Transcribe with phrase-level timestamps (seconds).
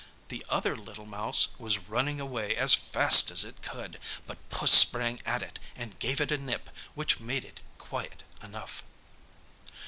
[0.29, 5.19] The other little mouse was running away as fast as it could, but Puss sprang
[5.27, 8.83] at it and gave it a nip which made it quiet enough.